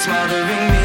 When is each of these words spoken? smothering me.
smothering 0.00 0.70
me. 0.70 0.79